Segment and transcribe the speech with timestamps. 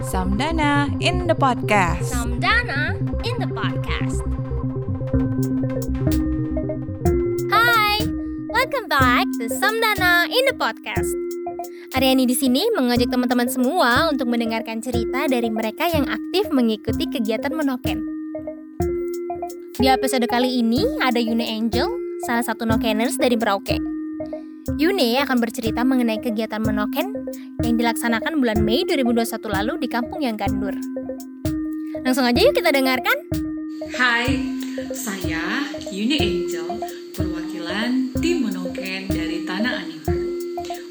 [0.00, 2.08] Samdana in the podcast.
[2.08, 2.96] Samdana
[3.28, 4.24] in the podcast.
[7.52, 8.00] Hai,
[8.48, 11.12] welcome back to Samdana in the podcast.
[11.92, 17.52] Aryani di sini mengajak teman-teman semua untuk mendengarkan cerita dari mereka yang aktif mengikuti kegiatan
[17.52, 18.00] menoken.
[19.76, 21.92] Di episode kali ini ada Yune Angel,
[22.24, 23.89] salah satu nokeners dari Merauke.
[24.80, 27.12] Yune akan bercerita mengenai kegiatan menoken
[27.60, 30.72] yang dilaksanakan bulan Mei 2021 lalu di kampung yang gandur.
[32.00, 33.12] Langsung aja yuk kita dengarkan.
[33.92, 34.40] Hai,
[34.96, 36.80] saya Yuni Angel,
[37.12, 40.16] perwakilan tim Menoken dari Tanah Animha.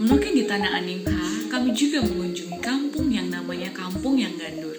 [0.00, 4.76] Menoken di Tanah Animha, kami juga mengunjungi kampung yang namanya Kampung Yang Gandur.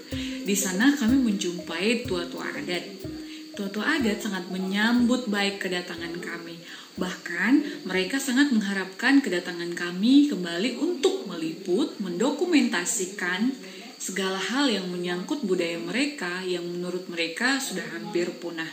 [0.50, 3.15] Di sana kami menjumpai tua-tua adat.
[3.56, 6.60] Tua-tua adat sangat menyambut baik kedatangan kami.
[7.00, 13.56] Bahkan mereka sangat mengharapkan kedatangan kami kembali untuk meliput, mendokumentasikan
[13.96, 18.68] segala hal yang menyangkut budaya mereka yang menurut mereka sudah hampir punah.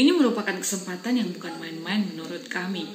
[0.00, 2.88] Ini merupakan kesempatan yang bukan main-main menurut kami.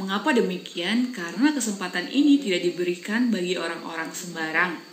[0.00, 1.12] Mengapa demikian?
[1.12, 4.87] Karena kesempatan ini tidak diberikan bagi orang-orang sembarang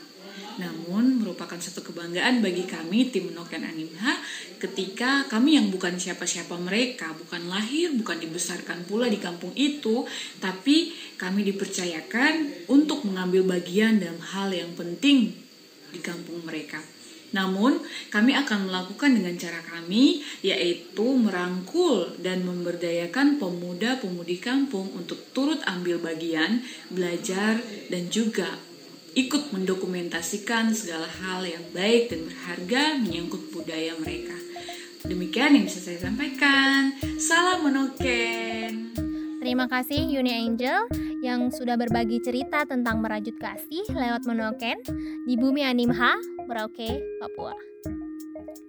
[0.56, 4.16] namun merupakan satu kebanggaan bagi kami tim Noken Animha
[4.60, 10.08] ketika kami yang bukan siapa-siapa mereka, bukan lahir, bukan dibesarkan pula di kampung itu,
[10.40, 15.36] tapi kami dipercayakan untuk mengambil bagian dalam hal yang penting
[15.92, 16.80] di kampung mereka.
[17.36, 25.60] Namun, kami akan melakukan dengan cara kami, yaitu merangkul dan memberdayakan pemuda-pemudi kampung untuk turut
[25.68, 27.60] ambil bagian, belajar,
[27.92, 28.56] dan juga
[29.16, 34.36] ikut mendokumentasikan segala hal yang baik dan berharga menyangkut budaya mereka.
[35.08, 36.92] Demikian yang bisa saya sampaikan.
[37.16, 38.92] Salam menoken.
[39.40, 40.84] Terima kasih Yuni Angel
[41.24, 44.76] yang sudah berbagi cerita tentang merajut kasih lewat menoken
[45.24, 47.56] di bumi Animha, Merauke, Papua.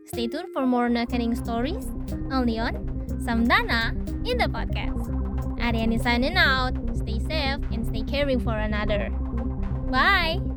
[0.06, 1.90] Stay tuned for more nokening stories
[2.30, 2.78] only on
[3.18, 3.90] Samdana
[4.22, 5.10] in the podcast.
[5.58, 6.76] Ariani signing out.
[6.94, 9.10] Stay safe and stay caring for another.
[9.90, 10.55] Bye!